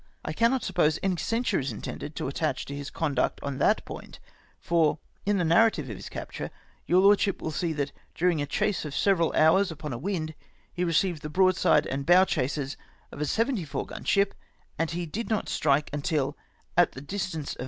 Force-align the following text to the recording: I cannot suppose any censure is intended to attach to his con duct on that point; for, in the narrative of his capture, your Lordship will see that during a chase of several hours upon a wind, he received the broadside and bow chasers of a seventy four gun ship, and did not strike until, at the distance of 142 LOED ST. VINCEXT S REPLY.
I 0.25 0.33
cannot 0.33 0.63
suppose 0.63 0.97
any 1.03 1.17
censure 1.17 1.59
is 1.59 1.71
intended 1.71 2.15
to 2.15 2.27
attach 2.27 2.65
to 2.65 2.75
his 2.75 2.89
con 2.89 3.13
duct 3.13 3.39
on 3.43 3.59
that 3.59 3.85
point; 3.85 4.19
for, 4.59 4.97
in 5.27 5.37
the 5.37 5.43
narrative 5.45 5.91
of 5.91 5.95
his 5.95 6.09
capture, 6.09 6.49
your 6.87 7.01
Lordship 7.01 7.39
will 7.39 7.51
see 7.51 7.71
that 7.73 7.91
during 8.15 8.41
a 8.41 8.47
chase 8.47 8.83
of 8.83 8.95
several 8.95 9.31
hours 9.35 9.69
upon 9.69 9.93
a 9.93 9.99
wind, 9.99 10.33
he 10.73 10.83
received 10.83 11.21
the 11.21 11.29
broadside 11.29 11.85
and 11.85 12.07
bow 12.07 12.25
chasers 12.25 12.77
of 13.11 13.21
a 13.21 13.25
seventy 13.27 13.63
four 13.63 13.85
gun 13.85 14.03
ship, 14.03 14.33
and 14.75 14.89
did 15.11 15.29
not 15.29 15.47
strike 15.47 15.91
until, 15.93 16.35
at 16.75 16.93
the 16.93 17.01
distance 17.01 17.19
of 17.19 17.19
142 17.19 17.19
LOED 17.19 17.21
ST. 17.21 17.21
VINCEXT 17.21 17.49
S 17.51 17.55
REPLY. 17.57 17.59